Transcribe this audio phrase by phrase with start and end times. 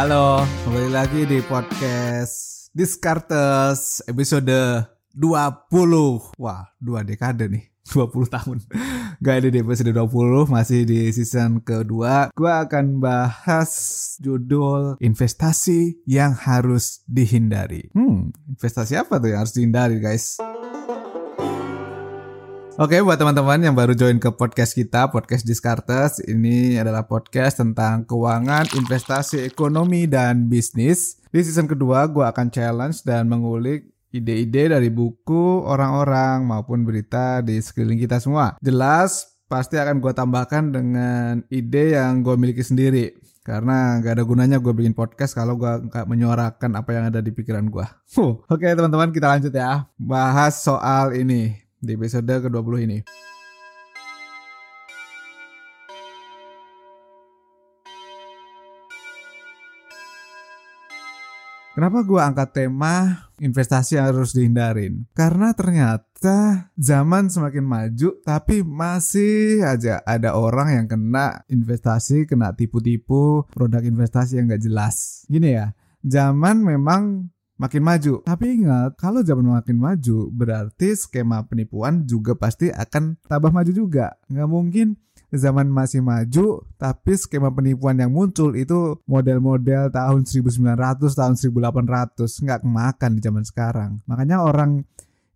[0.00, 4.48] Halo, kembali lagi di podcast Discartes episode
[5.12, 6.40] 20.
[6.40, 7.68] Wah, dua dekade nih.
[7.92, 8.64] 20 tahun.
[9.20, 12.32] Gak ada di episode 20, masih di season kedua.
[12.32, 13.72] Gua akan bahas
[14.24, 17.92] judul investasi yang harus dihindari.
[17.92, 20.40] Hmm, investasi apa tuh yang harus dihindari, guys?
[22.80, 28.08] Oke, buat teman-teman yang baru join ke podcast kita, podcast Discartes, ini adalah podcast tentang
[28.08, 31.20] keuangan, investasi, ekonomi, dan bisnis.
[31.28, 33.84] Di season kedua, gue akan challenge dan mengulik
[34.16, 38.56] ide-ide dari buku, orang-orang, maupun berita di sekeliling kita semua.
[38.64, 43.12] Jelas, pasti akan gue tambahkan dengan ide yang gue miliki sendiri.
[43.44, 47.28] Karena gak ada gunanya gue bikin podcast kalau gue gak menyuarakan apa yang ada di
[47.28, 47.84] pikiran gue.
[48.16, 48.40] Huh.
[48.48, 49.84] Oke teman-teman kita lanjut ya.
[50.00, 53.00] Bahas soal ini di episode ke-20 ini.
[61.70, 65.08] Kenapa gue angkat tema investasi harus dihindarin?
[65.16, 73.48] Karena ternyata zaman semakin maju tapi masih aja ada orang yang kena investasi, kena tipu-tipu
[73.48, 75.24] produk investasi yang gak jelas.
[75.24, 75.72] Gini ya,
[76.04, 78.24] zaman memang makin maju.
[78.24, 84.16] Tapi ingat, kalau zaman makin maju, berarti skema penipuan juga pasti akan tambah maju juga.
[84.32, 84.96] Nggak mungkin
[85.28, 92.42] zaman masih maju, tapi skema penipuan yang muncul itu model-model tahun 1900, tahun 1800.
[92.48, 93.90] Nggak kemakan di zaman sekarang.
[94.08, 94.88] Makanya orang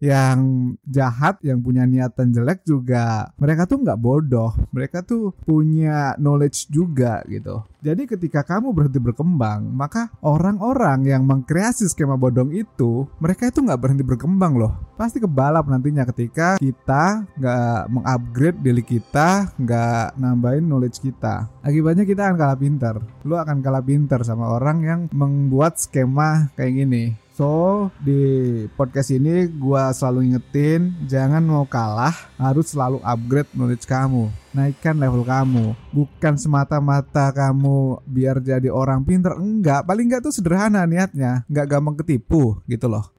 [0.04, 0.38] yang
[0.84, 4.52] jahat yang punya niatan jelek juga mereka tuh nggak bodoh.
[4.68, 7.64] Mereka tuh punya knowledge juga gitu.
[7.80, 13.80] Jadi ketika kamu berhenti berkembang maka orang-orang yang mengkreasi skema bodong itu mereka itu nggak
[13.80, 14.72] berhenti berkembang loh.
[15.00, 21.48] Pasti kebalap nantinya ketika kita nggak mengupgrade diri kita nggak nambahin knowledge kita.
[21.64, 26.84] Akibatnya kita akan kalah pinter lu akan kalah pinter sama orang yang membuat skema kayak
[26.84, 33.90] gini So di podcast ini gue selalu ingetin jangan mau kalah harus selalu upgrade knowledge
[33.90, 34.30] kamu.
[34.54, 35.74] Naikkan level kamu.
[35.90, 39.34] Bukan semata-mata kamu biar jadi orang pinter.
[39.34, 41.42] Enggak paling enggak tuh sederhana niatnya.
[41.50, 43.10] Enggak gampang ketipu gitu loh.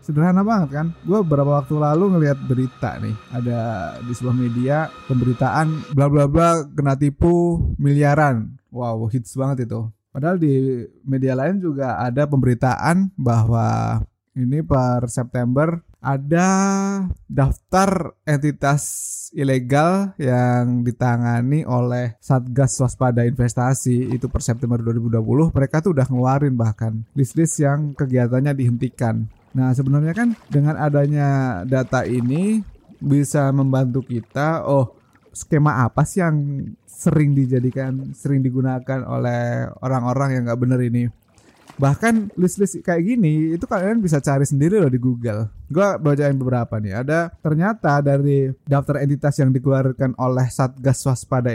[0.00, 0.96] Sederhana banget kan?
[1.04, 3.12] Gue beberapa waktu lalu ngelihat berita nih.
[3.36, 3.60] Ada
[4.00, 8.56] di sebuah media pemberitaan bla bla bla kena tipu miliaran.
[8.72, 13.98] Wow hits banget itu Padahal di media lain juga ada pemberitaan bahwa
[14.38, 16.48] ini per September ada
[17.26, 18.82] daftar entitas
[19.34, 26.54] ilegal yang ditangani oleh Satgas Waspada Investasi itu per September 2020 mereka tuh udah ngeluarin
[26.54, 29.26] bahkan list-list yang kegiatannya dihentikan.
[29.50, 32.62] Nah sebenarnya kan dengan adanya data ini
[33.02, 34.94] bisa membantu kita oh
[35.34, 41.04] skema apa sih yang sering dijadikan sering digunakan oleh orang-orang yang nggak bener ini
[41.74, 45.50] bahkan list-list kayak gini itu kalian bisa cari sendiri loh di Google.
[45.66, 47.02] Gua bacain beberapa nih.
[47.02, 51.50] Ada ternyata dari daftar entitas yang dikeluarkan oleh Satgas Waspada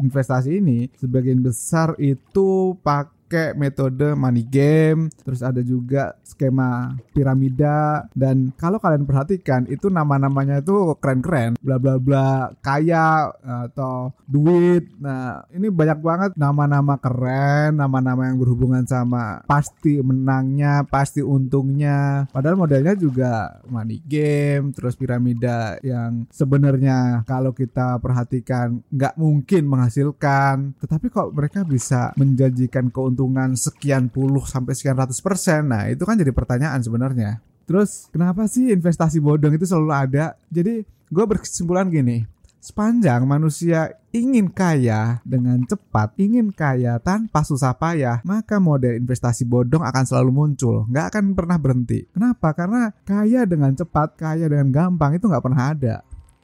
[0.00, 8.08] Investasi ini sebagian besar itu pak pakai metode money game, terus ada juga skema piramida
[8.16, 13.28] dan kalau kalian perhatikan itu nama-namanya itu keren-keren, bla bla bla kaya
[13.68, 14.88] atau duit.
[14.96, 22.24] Nah, ini banyak banget nama-nama keren, nama-nama yang berhubungan sama pasti menangnya, pasti untungnya.
[22.32, 30.80] Padahal modelnya juga money game, terus piramida yang sebenarnya kalau kita perhatikan nggak mungkin menghasilkan,
[30.80, 35.66] tetapi kok mereka bisa menjanjikan keuntungan keuntungan sekian puluh sampai sekian ratus persen.
[35.66, 37.42] Nah, itu kan jadi pertanyaan sebenarnya.
[37.66, 40.38] Terus, kenapa sih investasi bodong itu selalu ada?
[40.46, 42.22] Jadi, gue berkesimpulan gini,
[42.62, 49.82] sepanjang manusia ingin kaya dengan cepat, ingin kaya tanpa susah payah, maka model investasi bodong
[49.82, 52.06] akan selalu muncul, nggak akan pernah berhenti.
[52.14, 52.54] Kenapa?
[52.54, 55.96] Karena kaya dengan cepat, kaya dengan gampang itu nggak pernah ada.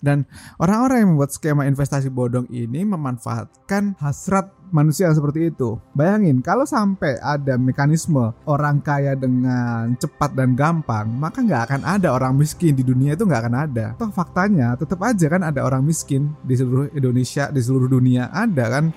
[0.04, 0.28] Dan
[0.60, 5.78] orang-orang yang membuat skema investasi bodong ini memanfaatkan hasrat manusia seperti itu.
[5.94, 12.10] Bayangin kalau sampai ada mekanisme orang kaya dengan cepat dan gampang, maka nggak akan ada
[12.10, 13.86] orang miskin di dunia itu nggak akan ada.
[13.94, 18.66] Toh faktanya tetap aja kan ada orang miskin di seluruh Indonesia, di seluruh dunia ada
[18.66, 18.90] kan.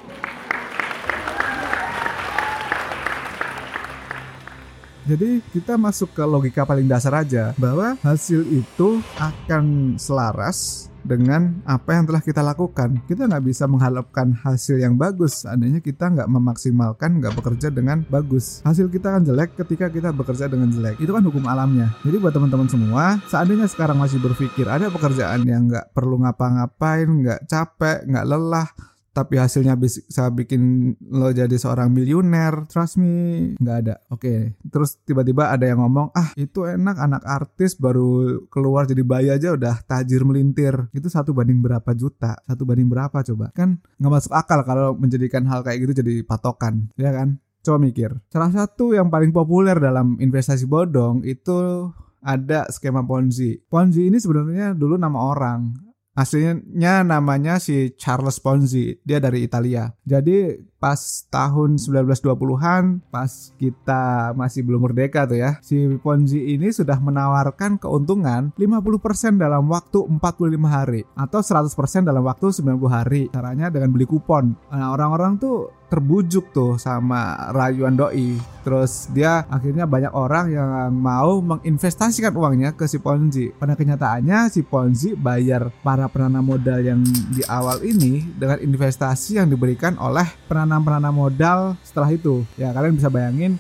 [5.08, 11.96] Jadi kita masuk ke logika paling dasar aja bahwa hasil itu akan selaras dengan apa
[11.96, 13.00] yang telah kita lakukan.
[13.08, 18.60] Kita nggak bisa mengharapkan hasil yang bagus, seandainya kita nggak memaksimalkan, nggak bekerja dengan bagus.
[18.68, 21.00] Hasil kita akan jelek ketika kita bekerja dengan jelek.
[21.00, 21.96] Itu kan hukum alamnya.
[22.04, 27.48] Jadi buat teman-teman semua, seandainya sekarang masih berpikir ada pekerjaan yang nggak perlu ngapa-ngapain, nggak
[27.48, 28.68] capek, nggak lelah,
[29.18, 33.58] tapi hasilnya bisa bikin lo jadi seorang miliuner trust me.
[33.58, 33.96] Nggak ada.
[34.14, 34.22] Oke.
[34.22, 34.40] Okay.
[34.70, 39.58] terus tiba-tiba ada yang ngomong ah itu enak anak artis baru keluar jadi bayi aja
[39.58, 40.94] udah tajir melintir.
[40.94, 42.38] Itu satu banding berapa juta?
[42.46, 43.50] Satu banding berapa coba?
[43.58, 46.94] Kan nggak masuk akal kalau menjadikan hal kayak gitu jadi patokan.
[46.94, 47.42] Ya kan?
[47.66, 48.14] Coba mikir.
[48.30, 51.90] Salah satu yang paling populer dalam investasi bodong itu
[52.22, 53.58] ada skema Ponzi.
[53.66, 55.87] Ponzi ini sebenarnya dulu nama orang
[56.18, 59.94] Aslinya namanya si Charles Ponzi, dia dari Italia.
[60.02, 60.98] Jadi pas
[61.30, 68.50] tahun 1920-an, pas kita masih belum merdeka tuh ya, si Ponzi ini sudah menawarkan keuntungan
[68.58, 73.30] 50% dalam waktu 45 hari atau 100% dalam waktu 90 hari.
[73.30, 74.58] Caranya dengan beli kupon.
[74.74, 78.36] Nah, orang-orang tuh terbujuk tuh sama rayuan doi.
[78.68, 83.56] Terus dia akhirnya banyak orang yang mau menginvestasikan uangnya ke si Ponzi.
[83.56, 87.00] Pada kenyataannya si Ponzi bayar para penanam modal yang
[87.32, 92.44] di awal ini dengan investasi yang diberikan oleh penanam-penanam modal setelah itu.
[92.60, 93.56] Ya kalian bisa bayangin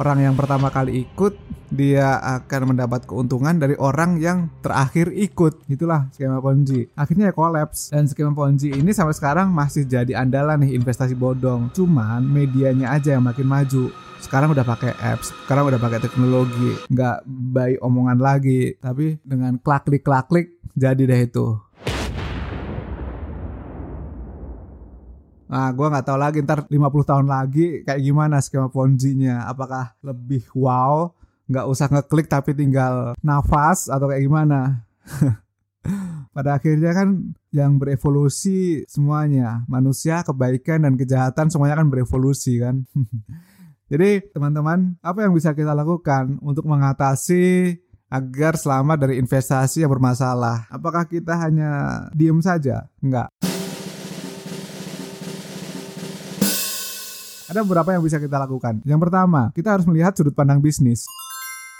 [0.00, 1.36] orang yang pertama kali ikut
[1.68, 5.68] dia akan mendapat keuntungan dari orang yang terakhir ikut.
[5.70, 6.88] Itulah skema Ponzi.
[6.96, 11.70] Akhirnya ya kolaps dan skema Ponzi ini sampai sekarang masih jadi andalan nih investasi bodong.
[11.76, 13.92] Cuman medianya aja yang makin maju.
[14.20, 19.88] Sekarang udah pakai apps, sekarang udah pakai teknologi, nggak baik omongan lagi, tapi dengan klik
[19.88, 21.56] klik klik klik jadi deh itu.
[25.50, 29.50] Nah, gue nggak tahu lagi ntar 50 tahun lagi kayak gimana skema Ponzi-nya.
[29.50, 31.10] Apakah lebih wow
[31.50, 34.86] nggak usah ngeklik tapi tinggal nafas atau kayak gimana
[36.34, 42.86] pada akhirnya kan yang berevolusi semuanya manusia kebaikan dan kejahatan semuanya kan berevolusi kan
[43.90, 47.74] jadi teman-teman apa yang bisa kita lakukan untuk mengatasi
[48.10, 50.66] agar selamat dari investasi yang bermasalah.
[50.66, 51.70] Apakah kita hanya
[52.10, 52.90] diem saja?
[52.98, 53.30] Enggak.
[57.50, 58.78] Ada beberapa yang bisa kita lakukan.
[58.86, 61.02] Yang pertama, kita harus melihat sudut pandang bisnis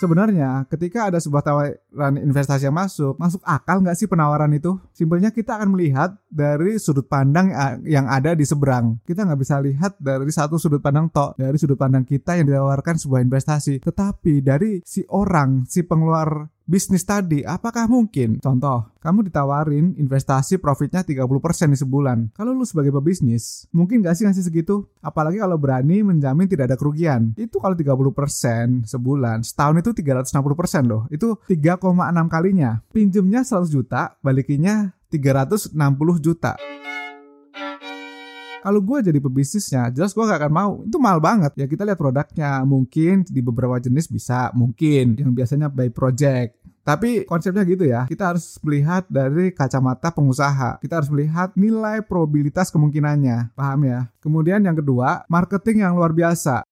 [0.01, 4.81] sebenarnya ketika ada sebuah tawaran investasi yang masuk, masuk akal nggak sih penawaran itu?
[4.97, 7.53] Simpelnya kita akan melihat dari sudut pandang
[7.85, 8.97] yang ada di seberang.
[9.05, 12.97] Kita nggak bisa lihat dari satu sudut pandang tok, dari sudut pandang kita yang ditawarkan
[12.97, 13.85] sebuah investasi.
[13.85, 18.39] Tetapi dari si orang, si pengeluar bisnis tadi, apakah mungkin?
[18.39, 22.31] Contoh, kamu ditawarin investasi profitnya 30% di sebulan.
[22.31, 24.87] Kalau lu sebagai pebisnis, mungkin gak sih ngasih segitu?
[25.03, 27.35] Apalagi kalau berani menjamin tidak ada kerugian.
[27.35, 31.11] Itu kalau 30% sebulan, setahun itu 360% loh.
[31.11, 32.79] Itu 3,6 kalinya.
[32.95, 35.75] Pinjemnya 100 juta, balikinya 360
[36.23, 36.55] juta
[38.61, 41.97] kalau gue jadi pebisnisnya jelas gue gak akan mau itu mahal banget ya kita lihat
[41.97, 48.09] produknya mungkin di beberapa jenis bisa mungkin yang biasanya by project tapi konsepnya gitu ya,
[48.09, 50.81] kita harus melihat dari kacamata pengusaha.
[50.81, 53.53] Kita harus melihat nilai probabilitas kemungkinannya.
[53.53, 54.09] Paham ya?
[54.25, 56.65] Kemudian yang kedua, marketing yang luar biasa.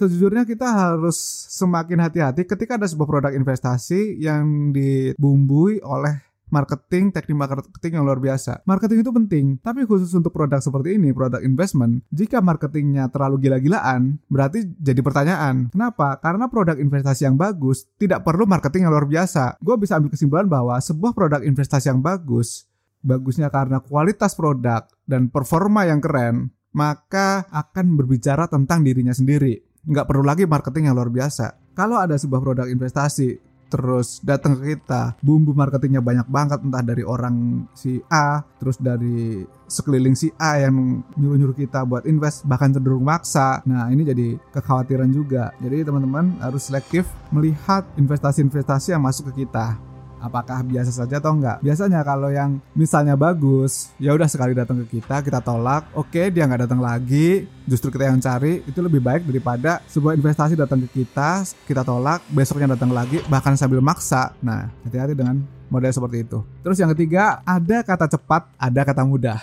[0.00, 1.20] Sejujurnya kita harus
[1.52, 8.18] semakin hati-hati ketika ada sebuah produk investasi yang dibumbui oleh marketing, teknik marketing yang luar
[8.18, 8.62] biasa.
[8.66, 14.18] Marketing itu penting, tapi khusus untuk produk seperti ini, produk investment, jika marketingnya terlalu gila-gilaan,
[14.26, 15.70] berarti jadi pertanyaan.
[15.72, 16.18] Kenapa?
[16.18, 19.56] Karena produk investasi yang bagus tidak perlu marketing yang luar biasa.
[19.62, 22.68] Gue bisa ambil kesimpulan bahwa sebuah produk investasi yang bagus,
[23.00, 29.58] bagusnya karena kualitas produk dan performa yang keren, maka akan berbicara tentang dirinya sendiri.
[29.80, 31.72] Nggak perlu lagi marketing yang luar biasa.
[31.72, 35.14] Kalau ada sebuah produk investasi terus datang ke kita.
[35.22, 41.06] Bumbu marketingnya banyak banget entah dari orang si A terus dari sekeliling si A yang
[41.14, 43.62] nyuruh-nyuruh kita buat invest bahkan cenderung maksa.
[43.64, 45.54] Nah ini jadi kekhawatiran juga.
[45.62, 49.78] Jadi teman-teman harus selektif melihat investasi-investasi yang masuk ke kita
[50.20, 51.58] apakah biasa saja atau enggak.
[51.64, 56.44] Biasanya kalau yang misalnya bagus, ya udah sekali datang ke kita, kita tolak, oke dia
[56.46, 61.02] nggak datang lagi, justru kita yang cari, itu lebih baik daripada sebuah investasi datang ke
[61.02, 64.36] kita, kita tolak, besoknya datang lagi, bahkan sambil maksa.
[64.44, 65.40] Nah, hati-hati dengan
[65.72, 66.44] model seperti itu.
[66.60, 69.40] Terus yang ketiga, ada kata cepat, ada kata mudah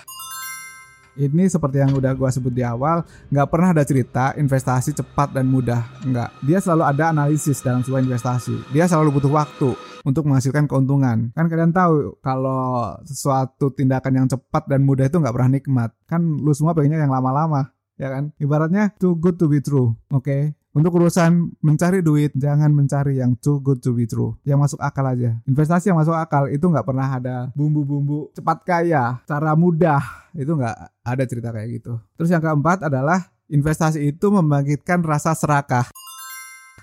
[1.18, 3.02] ini seperti yang udah gue sebut di awal
[3.34, 6.30] nggak pernah ada cerita investasi cepat dan mudah nggak.
[6.46, 8.72] Dia selalu ada analisis dalam sebuah investasi.
[8.72, 9.70] Dia selalu butuh waktu
[10.06, 11.34] untuk menghasilkan keuntungan.
[11.34, 15.90] Kan kalian tahu kalau sesuatu tindakan yang cepat dan mudah itu nggak pernah nikmat.
[16.06, 18.32] Kan lu semua pengennya yang lama-lama ya kan?
[18.38, 20.24] Ibaratnya too good to be true oke?
[20.24, 20.54] okay?
[20.78, 24.38] Untuk urusan mencari duit, jangan mencari yang too good to be true.
[24.46, 25.34] Yang masuk akal aja.
[25.50, 30.30] Investasi yang masuk akal itu nggak pernah ada bumbu-bumbu cepat kaya, cara mudah.
[30.38, 31.98] Itu nggak ada cerita kayak gitu.
[32.14, 35.90] Terus yang keempat adalah investasi itu membangkitkan rasa serakah.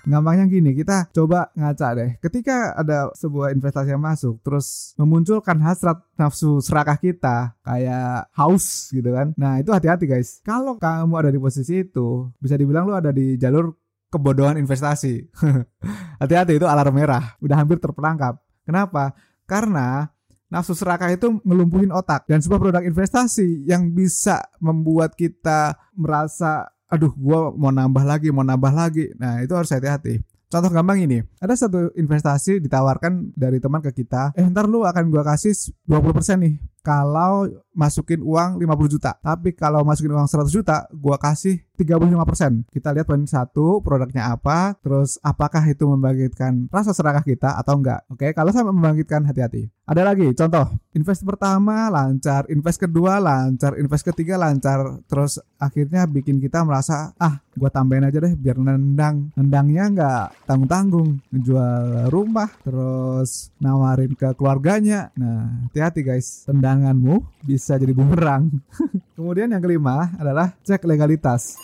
[0.03, 2.19] Gampangnya gini, kita coba ngaca deh.
[2.19, 9.07] Ketika ada sebuah investasi yang masuk, terus memunculkan hasrat nafsu serakah kita, kayak haus gitu
[9.15, 9.31] kan.
[9.39, 10.43] Nah itu hati-hati guys.
[10.43, 13.84] Kalau kamu ada di posisi itu, bisa dibilang lu ada di jalur
[14.15, 15.27] kebodohan investasi.
[16.21, 18.39] Hati-hati itu alarm merah, udah hampir terperangkap.
[18.63, 19.11] Kenapa?
[19.43, 20.07] Karena
[20.47, 27.11] nafsu serakah itu ngelumpuhin otak dan sebuah produk investasi yang bisa membuat kita merasa aduh
[27.17, 29.11] gua mau nambah lagi, mau nambah lagi.
[29.19, 30.21] Nah, itu harus hati-hati.
[30.45, 35.09] Contoh gampang ini, ada satu investasi ditawarkan dari teman ke kita, eh ntar lu akan
[35.11, 35.51] gua kasih
[35.89, 39.11] 20% nih kalau masukin uang 50 juta.
[39.19, 42.71] Tapi kalau masukin uang 100 juta, gua kasih 35%.
[42.71, 48.07] Kita lihat poin satu, produknya apa, terus apakah itu membangkitkan rasa serakah kita atau enggak.
[48.07, 49.67] Oke, kalau sampai membangkitkan hati-hati.
[49.85, 50.65] Ada lagi, contoh,
[50.97, 57.37] invest pertama lancar, invest kedua lancar, invest ketiga lancar, terus akhirnya bikin kita merasa, ah,
[57.53, 59.29] gua tambahin aja deh biar nendang.
[59.37, 65.13] Nendangnya enggak tanggung-tanggung, ngejual rumah, terus nawarin ke keluarganya.
[65.13, 68.51] Nah, hati-hati guys, tendanganmu bisa jadi bumerang.
[69.15, 71.55] Kemudian yang kelima adalah cek legalitas.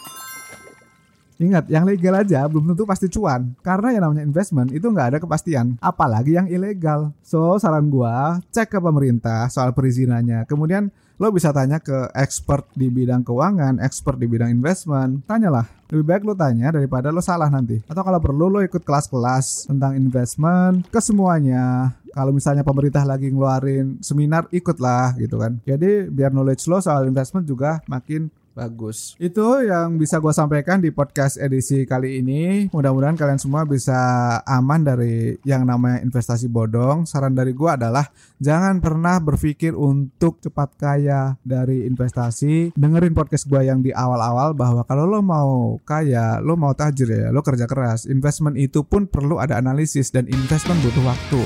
[1.42, 3.58] Ingat, yang legal aja belum tentu pasti cuan.
[3.66, 5.82] Karena yang namanya investment itu nggak ada kepastian.
[5.82, 7.10] Apalagi yang ilegal.
[7.26, 10.46] So, saran gua, cek ke pemerintah soal perizinannya.
[10.46, 15.22] Kemudian lo bisa tanya ke expert di bidang keuangan, expert di bidang investment.
[15.30, 15.70] Tanyalah.
[15.94, 17.78] Lebih baik lo tanya daripada lo salah nanti.
[17.86, 21.94] Atau kalau perlu lo ikut kelas-kelas tentang investment ke semuanya.
[22.12, 25.62] Kalau misalnya pemerintah lagi ngeluarin seminar, ikutlah gitu kan.
[25.64, 29.16] Jadi biar knowledge lo soal investment juga makin Bagus.
[29.16, 32.68] Itu yang bisa gue sampaikan di podcast edisi kali ini.
[32.76, 33.96] Mudah-mudahan kalian semua bisa
[34.44, 37.08] aman dari yang namanya investasi bodong.
[37.08, 38.12] Saran dari gue adalah
[38.44, 42.76] jangan pernah berpikir untuk cepat kaya dari investasi.
[42.76, 47.28] Dengerin podcast gue yang di awal-awal bahwa kalau lo mau kaya, lo mau tajir ya,
[47.32, 48.04] lo kerja keras.
[48.04, 51.42] Investment itu pun perlu ada analisis dan investment butuh waktu.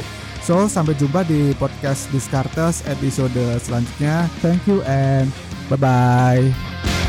[0.46, 3.34] So, sampai jumpa di podcast Discartes episode
[3.66, 4.30] selanjutnya.
[4.46, 5.34] Thank you and
[5.70, 7.05] 拜拜。